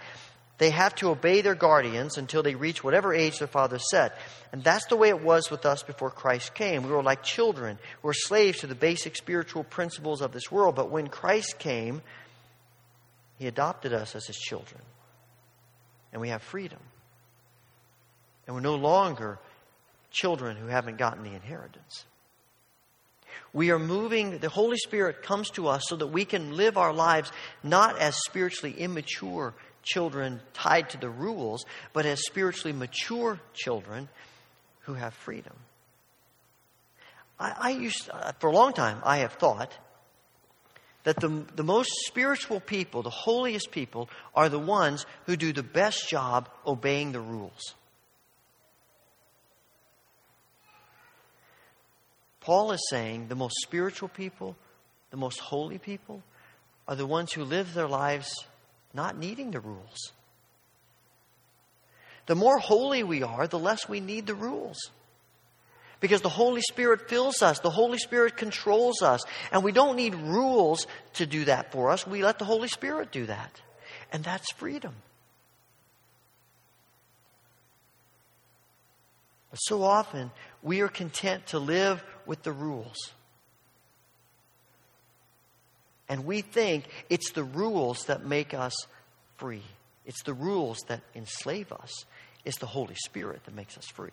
[0.61, 4.19] They have to obey their guardians until they reach whatever age their father set.
[4.53, 6.83] And that's the way it was with us before Christ came.
[6.83, 7.79] We were like children.
[8.03, 10.77] We were slaves to the basic spiritual principles of this world.
[10.77, 12.03] But when Christ came,
[13.39, 14.83] he adopted us as his children.
[16.13, 16.81] And we have freedom.
[18.47, 19.39] And we're no longer
[20.11, 22.05] children who haven't gotten the inheritance.
[23.55, 26.93] We are moving, the Holy Spirit comes to us so that we can live our
[26.93, 27.33] lives
[27.63, 29.55] not as spiritually immature
[29.93, 34.09] children tied to the rules, but as spiritually mature children
[34.81, 35.55] who have freedom.
[37.39, 39.77] I, I used, uh, for a long time, I have thought
[41.05, 45.63] that the, the most spiritual people, the holiest people, are the ones who do the
[45.63, 47.75] best job obeying the rules.
[52.41, 54.57] Paul is saying the most spiritual people,
[55.11, 56.23] the most holy people,
[56.89, 58.33] are the ones who live their lives
[58.93, 60.13] not needing the rules.
[62.27, 64.79] The more holy we are, the less we need the rules.
[66.01, 69.21] Because the Holy Spirit fills us, the Holy Spirit controls us,
[69.53, 72.07] and we don't need rules to do that for us.
[72.07, 73.61] We let the Holy Spirit do that.
[74.13, 74.95] And that's freedom.
[79.51, 80.31] But so often,
[80.63, 83.13] we are content to live with the rules.
[86.11, 88.75] And we think it's the rules that make us
[89.39, 89.63] free.
[90.05, 92.05] It's the rules that enslave us.
[92.45, 94.11] It's the Holy Spirit that makes us free.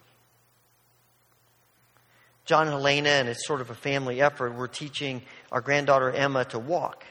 [2.45, 6.45] John and Helena, and it's sort of a family effort, we're teaching our granddaughter Emma
[6.45, 7.03] to walk.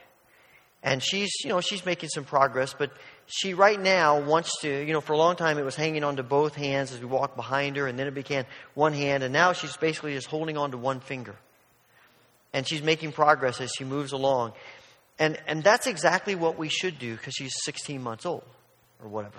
[0.85, 2.93] And she's, you know, she's making some progress, but
[3.27, 6.23] she right now wants to, you know, for a long time it was hanging onto
[6.23, 9.53] both hands as we walked behind her, and then it became one hand, and now
[9.53, 11.35] she's basically just holding on to one finger.
[12.57, 14.55] And she's making progress as she moves along.
[15.19, 18.45] And, and that's exactly what we should do because she's 16 months old
[19.03, 19.37] or whatever.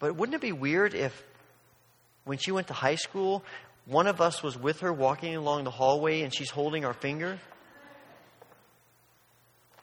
[0.00, 1.22] But wouldn't it be weird if
[2.24, 3.44] when she went to high school,
[3.86, 7.38] one of us was with her walking along the hallway and she's holding our finger?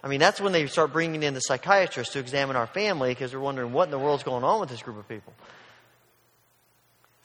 [0.04, 3.32] I mean, that's when they start bringing in the psychiatrist to examine our family because
[3.32, 5.34] they're wondering what in the world's going on with this group of people.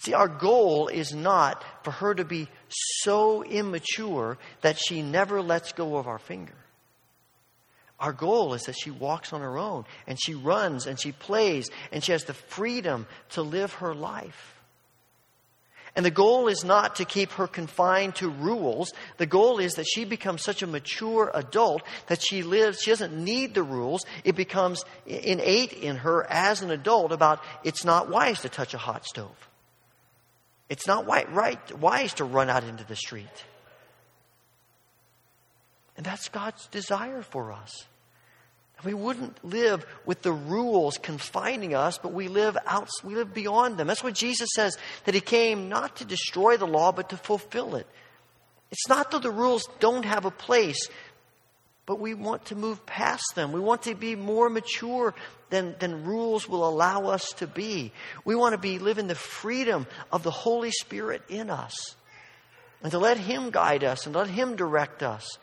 [0.01, 5.73] See, our goal is not for her to be so immature that she never lets
[5.73, 6.55] go of our finger.
[7.99, 11.69] Our goal is that she walks on her own and she runs and she plays
[11.93, 14.57] and she has the freedom to live her life.
[15.95, 18.95] And the goal is not to keep her confined to rules.
[19.19, 23.23] The goal is that she becomes such a mature adult that she lives, she doesn't
[23.23, 24.07] need the rules.
[24.25, 28.79] It becomes innate in her as an adult about it's not wise to touch a
[28.79, 29.50] hot stove.
[30.71, 33.27] It's not right, wise to run out into the street.
[35.97, 37.85] And that's God's desire for us.
[38.85, 43.77] We wouldn't live with the rules confining us, but we live out, we live beyond
[43.77, 43.89] them.
[43.89, 47.75] That's what Jesus says that He came not to destroy the law, but to fulfill
[47.75, 47.87] it.
[48.71, 50.89] It's not that the rules don't have a place,
[51.91, 53.51] but we want to move past them.
[53.51, 55.13] We want to be more mature
[55.49, 57.91] than, than rules will allow us to be.
[58.25, 61.75] We want to be live in the freedom of the Holy Spirit in us.
[62.85, 65.37] And to let Him guide us and let Him direct us.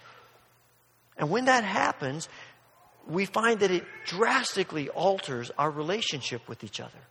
[1.17, 2.29] And when that happens,
[3.05, 7.01] we find that it drastically alters our relationship with each other.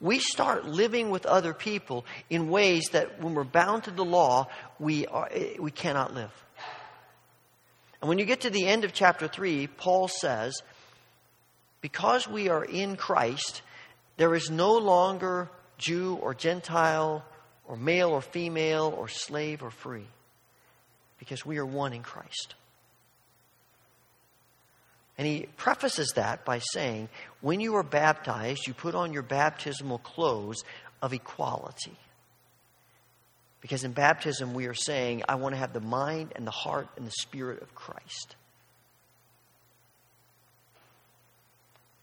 [0.00, 4.48] We start living with other people in ways that when we're bound to the law,
[4.78, 5.28] we, are,
[5.60, 6.32] we cannot live.
[8.04, 10.60] And when you get to the end of chapter 3, Paul says,
[11.80, 13.62] because we are in Christ,
[14.18, 15.48] there is no longer
[15.78, 17.24] Jew or Gentile
[17.64, 20.04] or male or female or slave or free,
[21.18, 22.56] because we are one in Christ.
[25.16, 27.08] And he prefaces that by saying,
[27.40, 30.62] when you are baptized, you put on your baptismal clothes
[31.00, 31.96] of equality.
[33.64, 36.86] Because in baptism, we are saying, I want to have the mind and the heart
[36.98, 38.36] and the spirit of Christ.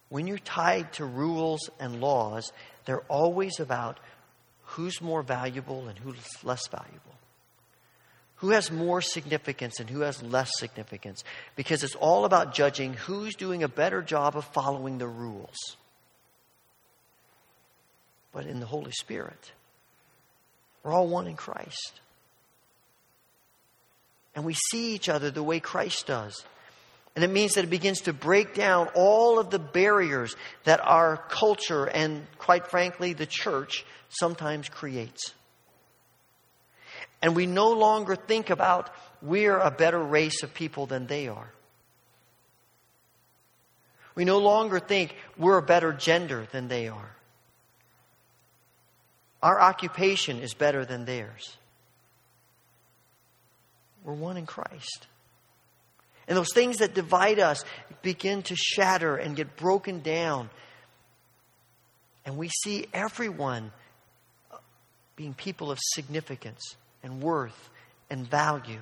[0.09, 2.51] When you're tied to rules and laws,
[2.85, 3.99] they're always about
[4.63, 7.11] who's more valuable and who's less valuable
[8.41, 11.23] who has more significance and who has less significance
[11.55, 15.77] because it's all about judging who's doing a better job of following the rules.
[18.31, 19.51] But in the Holy Spirit,
[20.83, 21.99] we're all one in Christ.
[24.35, 26.43] And we see each other the way Christ does.
[27.15, 31.17] And it means that it begins to break down all of the barriers that our
[31.17, 35.33] culture and, quite frankly, the church sometimes creates.
[37.21, 38.89] And we no longer think about
[39.21, 41.51] we're a better race of people than they are.
[44.15, 47.15] We no longer think we're a better gender than they are.
[49.41, 51.57] Our occupation is better than theirs.
[54.03, 55.07] We're one in Christ.
[56.27, 57.63] And those things that divide us
[58.01, 60.49] begin to shatter and get broken down.
[62.25, 63.71] And we see everyone
[65.15, 66.61] being people of significance
[67.03, 67.69] and worth
[68.09, 68.81] and value.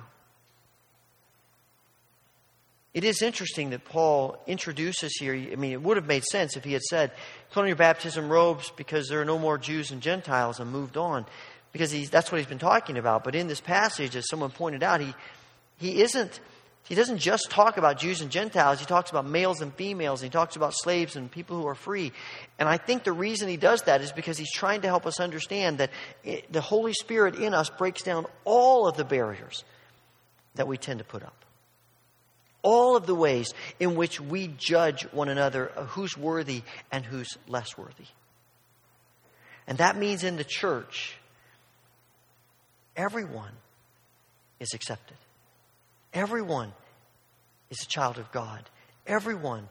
[2.92, 5.34] It is interesting that Paul introduces here.
[5.34, 7.12] I mean, it would have made sense if he had said,
[7.52, 10.96] Put on your baptism robes because there are no more Jews and Gentiles and moved
[10.96, 11.24] on.
[11.72, 13.22] because that's what he's been talking about.
[13.22, 15.14] But in this passage, as someone pointed out, he,
[15.78, 16.40] he isn't.
[16.88, 18.80] He doesn't just talk about Jews and Gentiles.
[18.80, 20.22] He talks about males and females.
[20.22, 22.10] And he talks about slaves and people who are free.
[22.58, 25.20] And I think the reason he does that is because he's trying to help us
[25.20, 25.90] understand that
[26.24, 29.62] it, the Holy Spirit in us breaks down all of the barriers
[30.56, 31.44] that we tend to put up.
[32.62, 37.76] All of the ways in which we judge one another who's worthy and who's less
[37.78, 38.06] worthy.
[39.66, 41.16] And that means in the church,
[42.96, 43.52] everyone
[44.58, 45.16] is accepted.
[46.12, 46.72] Everyone
[47.70, 48.68] is a child of God.
[49.06, 49.68] Everyone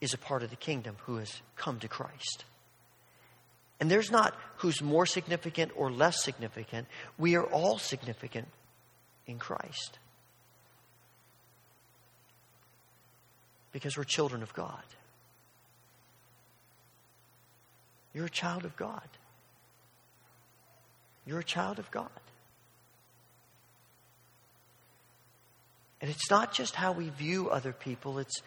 [0.00, 2.44] is a part of the kingdom who has come to Christ.
[3.80, 6.86] And there's not who's more significant or less significant.
[7.18, 8.48] We are all significant
[9.26, 9.98] in Christ.
[13.72, 14.82] Because we're children of God.
[18.12, 19.08] You're a child of God.
[21.26, 22.08] You're a child of God.
[26.00, 28.42] And it's not just how we view other people, it's,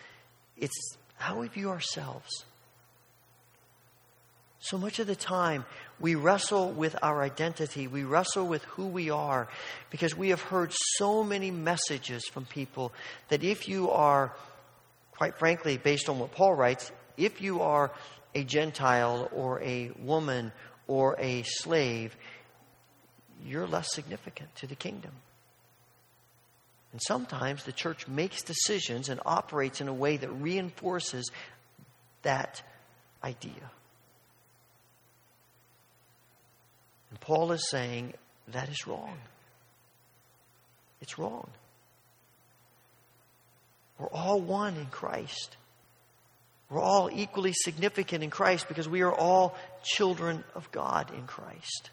[0.57, 2.45] it's how we view ourselves.
[4.59, 5.65] So much of the time,
[5.99, 7.87] we wrestle with our identity.
[7.87, 9.49] We wrestle with who we are
[9.89, 12.93] because we have heard so many messages from people
[13.27, 14.33] that if you are,
[15.17, 17.91] quite frankly, based on what Paul writes, if you are
[18.35, 20.51] a Gentile or a woman
[20.87, 22.15] or a slave,
[23.45, 25.11] you're less significant to the kingdom.
[26.91, 31.31] And sometimes the church makes decisions and operates in a way that reinforces
[32.21, 32.61] that
[33.23, 33.71] idea.
[37.09, 38.13] And Paul is saying
[38.47, 39.17] that is wrong.
[41.01, 41.49] It's wrong.
[43.97, 45.57] We're all one in Christ.
[46.69, 51.91] We're all equally significant in Christ because we are all children of God in Christ.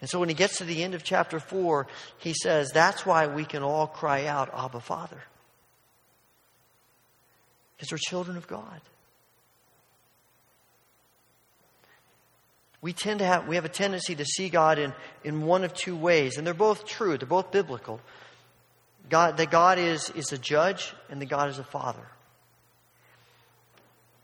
[0.00, 1.86] And so when he gets to the end of chapter 4,
[2.18, 5.22] he says, That's why we can all cry out, Abba, Father.
[7.76, 8.80] Because we're children of God.
[12.82, 15.72] We tend to have, we have a tendency to see God in, in one of
[15.72, 17.98] two ways, and they're both true, they're both biblical.
[19.08, 22.06] God, that God is, is a judge and that God is a father.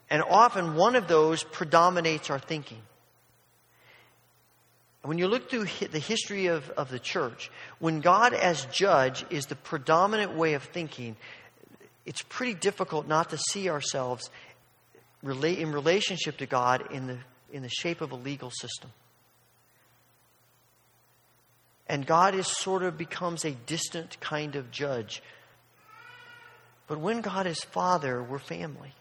[0.09, 2.81] And often one of those predominates our thinking.
[5.03, 9.45] When you look through the history of, of the church, when God as judge is
[9.45, 11.15] the predominant way of thinking,
[12.05, 14.29] it's pretty difficult not to see ourselves
[15.23, 17.17] in relationship to God in the,
[17.51, 18.91] in the shape of a legal system.
[21.91, 25.21] And God is sort of becomes a distant kind of judge.
[26.87, 28.93] But when God is Father, we're family.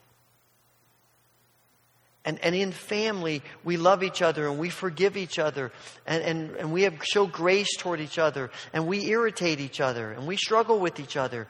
[2.25, 5.71] And, and in family, we love each other and we forgive each other
[6.05, 10.11] and, and, and we have, show grace toward each other and we irritate each other
[10.11, 11.47] and we struggle with each other.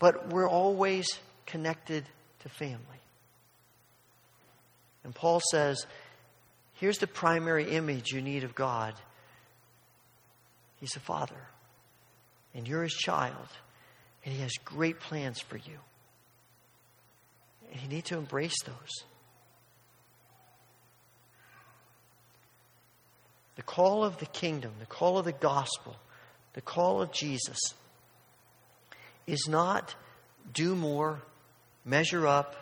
[0.00, 1.06] But we're always
[1.44, 2.04] connected
[2.40, 2.78] to family.
[5.04, 5.86] And Paul says,
[6.72, 8.94] here's the primary image you need of God
[10.80, 11.48] He's a father,
[12.54, 13.48] and you're his child,
[14.24, 15.78] and he has great plans for you.
[17.72, 19.04] And you need to embrace those.
[23.56, 25.96] The call of the kingdom, the call of the gospel,
[26.54, 27.58] the call of Jesus
[29.26, 29.94] is not
[30.52, 31.20] do more,
[31.84, 32.56] measure up,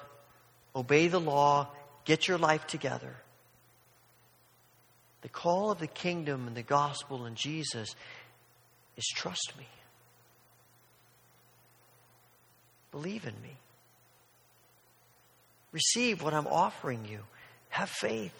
[0.75, 1.69] obey the law,
[2.05, 3.15] get your life together.
[5.27, 7.97] The call of the kingdom and the gospel and Jesus
[8.97, 9.67] is trust me.
[12.93, 13.57] Believe in me.
[15.73, 17.19] Receive what I'm offering you.
[17.71, 18.39] Have faith.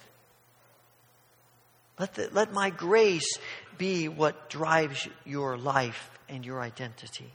[1.99, 3.37] Let, the, let my grace
[3.77, 7.33] be what drives your life and your identity.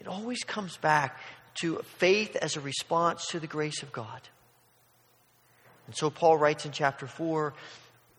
[0.00, 1.20] It always comes back
[1.60, 4.22] to faith as a response to the grace of God.
[5.86, 7.54] And so Paul writes in chapter 4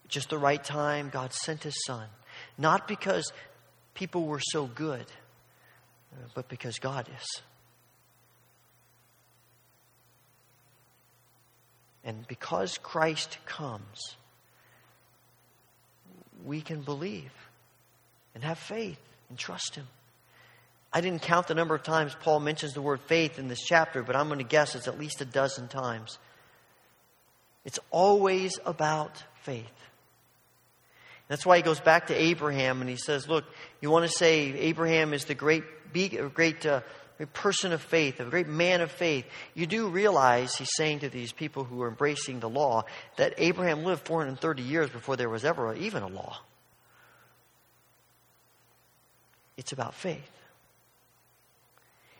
[0.07, 2.07] just the right time, God sent his son.
[2.57, 3.31] Not because
[3.93, 5.05] people were so good,
[6.33, 7.41] but because God is.
[12.03, 14.15] And because Christ comes,
[16.45, 17.33] we can believe
[18.33, 18.99] and have faith
[19.29, 19.87] and trust Him.
[20.93, 24.03] I didn't count the number of times Paul mentions the word faith in this chapter,
[24.03, 26.17] but I'm going to guess it's at least a dozen times.
[27.67, 29.65] It's always about faith.
[31.27, 33.43] That's why he goes back to Abraham and he says, Look,
[33.81, 35.63] you want to say Abraham is the great,
[36.33, 36.79] great uh,
[37.33, 41.33] person of faith, a great man of faith, you do realize he's saying to these
[41.33, 42.85] people who are embracing the law
[43.17, 46.39] that Abraham lived 430 years before there was ever even a law.
[49.57, 50.36] It's about faith.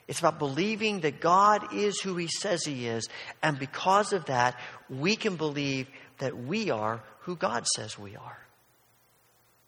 [0.07, 3.07] It's about believing that God is who He says He is.
[3.43, 5.87] And because of that, we can believe
[6.19, 8.37] that we are who God says we are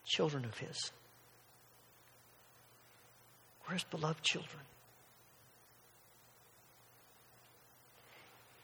[0.06, 0.92] children of His.
[3.68, 4.62] We're His beloved children.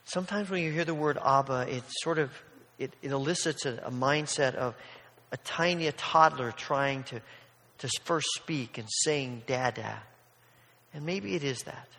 [0.05, 2.31] Sometimes when you hear the word Abba, it sort of
[2.77, 4.75] it, it elicits a, a mindset of
[5.31, 7.21] a tiny a toddler trying to,
[7.79, 10.01] to first speak and saying dada.
[10.95, 11.89] And maybe it is that.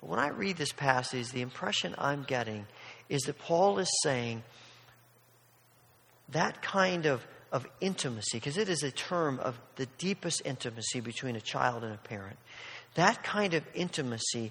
[0.00, 2.66] But when I read this passage, the impression I'm getting
[3.08, 4.42] is that Paul is saying
[6.30, 11.36] that kind of, of intimacy, because it is a term of the deepest intimacy between
[11.36, 12.36] a child and a parent,
[12.94, 14.50] that kind of intimacy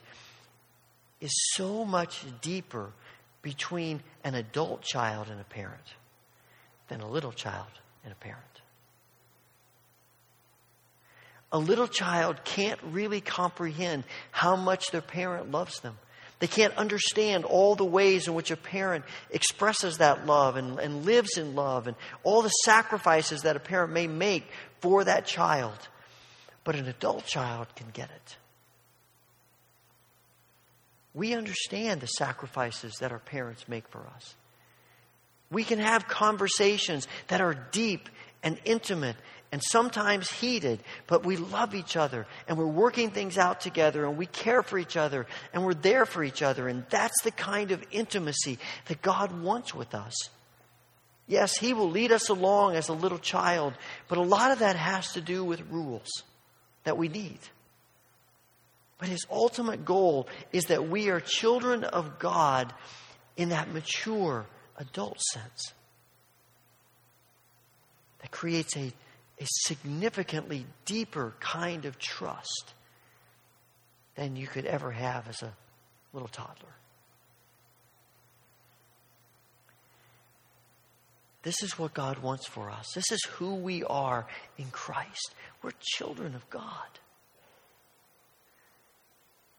[1.19, 2.93] is so much deeper
[3.41, 5.95] between an adult child and a parent
[6.87, 7.67] than a little child
[8.05, 8.54] and a parent.
[11.51, 15.97] A little child can't really comprehend how much their parent loves them.
[16.39, 21.05] They can't understand all the ways in which a parent expresses that love and, and
[21.05, 24.45] lives in love and all the sacrifices that a parent may make
[24.81, 25.77] for that child.
[26.65, 28.37] But an adult child can get it.
[31.13, 34.35] We understand the sacrifices that our parents make for us.
[35.49, 38.09] We can have conversations that are deep
[38.43, 39.15] and intimate
[39.51, 44.17] and sometimes heated, but we love each other and we're working things out together and
[44.17, 46.67] we care for each other and we're there for each other.
[46.67, 50.13] And that's the kind of intimacy that God wants with us.
[51.27, 53.73] Yes, He will lead us along as a little child,
[54.07, 56.09] but a lot of that has to do with rules
[56.83, 57.39] that we need.
[58.99, 62.73] But His ultimate goal is that we are children of God
[63.37, 64.45] in that mature
[64.77, 65.73] adult sense
[68.21, 68.91] that creates a
[69.39, 72.73] a significantly deeper kind of trust
[74.15, 75.53] than you could ever have as a
[76.13, 76.69] little toddler.
[81.43, 82.93] This is what God wants for us.
[82.95, 84.25] This is who we are
[84.57, 85.35] in Christ.
[85.61, 86.99] We're children of God.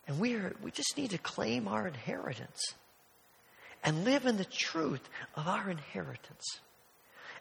[0.09, 2.75] And we, are, we just need to claim our inheritance
[3.85, 6.61] and live in the truth of our inheritance.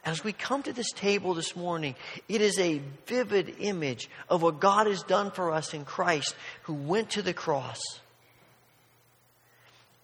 [0.06, 1.96] As we come to this table this morning,
[2.30, 6.76] it is a vivid image of what God has done for us in Christ, who
[6.76, 7.82] went to the cross.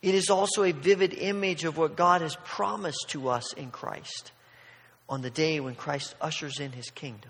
[0.02, 4.32] It is also a vivid image of what God has promised to us in Christ
[5.08, 7.30] on the day when Christ ushers in his kingdom.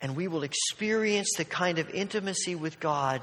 [0.00, 3.22] And we will experience the kind of intimacy with God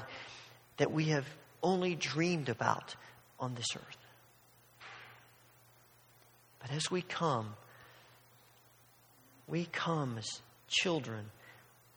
[0.78, 1.26] that we have
[1.62, 2.96] only dreamed about
[3.38, 3.96] on this earth.
[6.60, 7.54] But as we come,
[9.52, 11.26] we come as children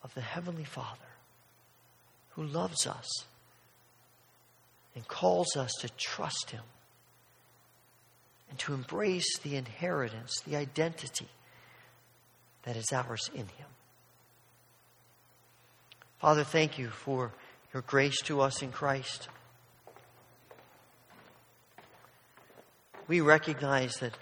[0.04, 1.00] of the Heavenly Father
[2.32, 3.08] who loves us
[4.94, 6.64] and calls us to trust Him
[8.50, 11.30] and to embrace the inheritance, the identity
[12.64, 13.68] that is ours in Him.
[16.20, 17.32] Father, thank you for
[17.74, 19.30] your grace to us in Christ.
[23.08, 24.18] We recognize that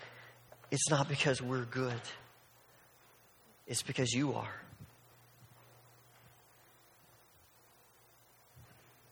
[0.70, 2.00] it's not because we're good.
[3.68, 4.54] It's because you are.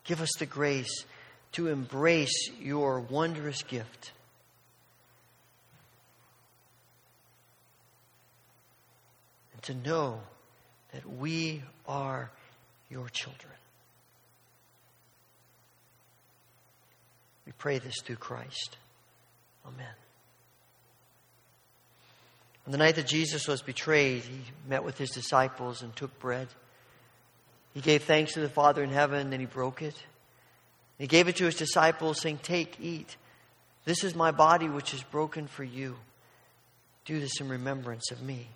[0.04, 1.06] Give us the grace
[1.54, 4.12] to embrace your wondrous gift.
[9.54, 10.20] And to know
[10.94, 12.32] that we are
[12.90, 13.54] your children.
[17.46, 18.78] We pray this through Christ.
[19.66, 19.96] Amen.
[22.66, 26.48] On the night that Jesus was betrayed, he met with his disciples and took bread.
[27.74, 29.96] He gave thanks to the Father in heaven, then he broke it.
[30.98, 33.16] He gave it to his disciples, saying, Take, eat.
[33.86, 35.96] This is my body, which is broken for you.
[37.06, 38.48] Do this in remembrance of me.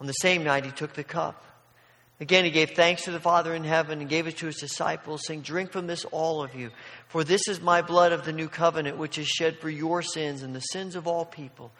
[0.00, 1.44] On the same night, he took the cup.
[2.20, 5.24] Again, he gave thanks to the Father in heaven and gave it to his disciples,
[5.24, 6.70] saying, Drink from this, all of you,
[7.06, 10.42] for this is my blood of the new covenant, which is shed for your sins
[10.42, 11.70] and the sins of all people.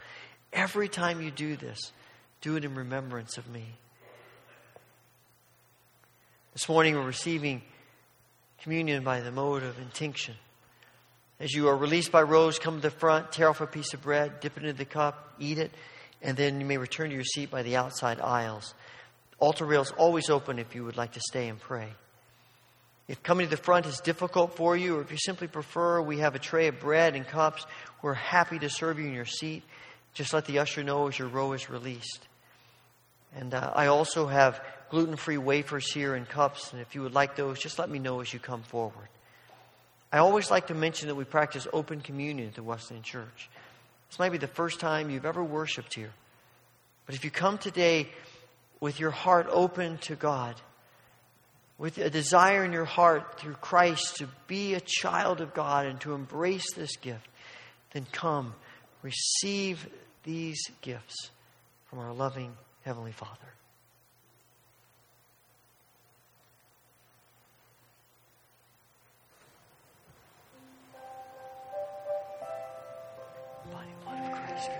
[0.53, 1.92] Every time you do this,
[2.40, 3.64] do it in remembrance of me.
[6.53, 7.62] This morning we're receiving
[8.62, 10.34] communion by the mode of intinction.
[11.40, 14.03] As you are released by rows, come to the front, tear off a piece of
[14.03, 15.70] bread, dip it into the cup, eat it,
[16.20, 18.74] and then you may return to your seat by the outside aisles.
[19.38, 21.88] Altar rails always open if you would like to stay and pray.
[23.07, 26.18] If coming to the front is difficult for you, or if you simply prefer, we
[26.18, 27.64] have a tray of bread and cups.
[28.03, 29.62] We're happy to serve you in your seat.
[30.14, 32.26] Just let the usher know as your row is released.
[33.36, 37.14] And uh, I also have gluten free wafers here in cups, and if you would
[37.14, 39.09] like those, just let me know as you come forward.
[40.11, 43.50] I always like to mention that we practice open communion at the Wesleyan Church.
[44.09, 46.12] This might be the first time you've ever worshiped here.
[47.04, 48.09] But if you come today
[48.80, 50.54] with your heart open to God,
[51.76, 56.00] with a desire in your heart through Christ to be a child of God and
[56.00, 57.28] to embrace this gift,
[57.92, 58.54] then come,
[59.03, 59.88] receive
[60.24, 61.30] these gifts
[61.86, 63.32] from our loving Heavenly Father.
[73.70, 74.70] Body blood of Christ,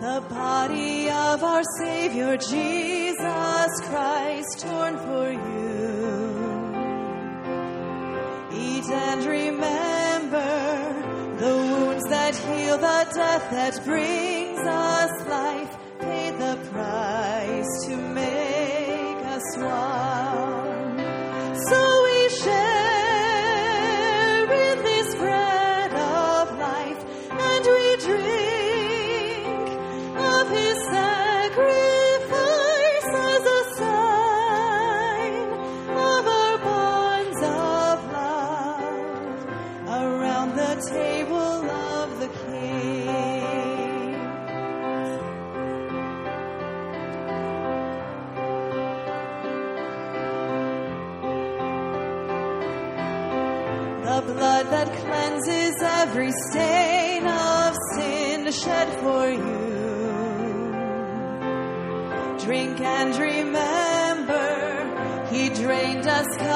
[0.00, 6.30] The body of our Savior Jesus Christ torn for you.
[8.50, 15.19] Eat and remember the wounds that heal, the death that brings us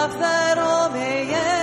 [0.05, 1.54] us cup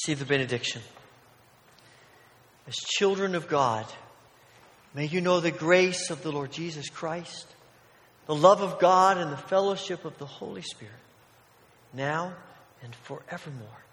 [0.00, 0.80] receive the benediction.
[2.66, 3.84] As children of God,
[4.94, 7.46] may you know the grace of the Lord Jesus Christ,
[8.26, 10.94] the love of God, and the fellowship of the Holy Spirit,
[11.92, 12.32] now
[12.82, 13.84] and forevermore.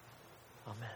[0.68, 0.88] Amen.